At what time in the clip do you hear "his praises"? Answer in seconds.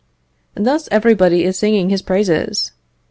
1.91-2.71